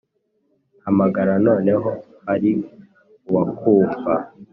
Hamagara 0.85 1.33
noneho 1.47 1.89
hariuwakumva 2.27 4.15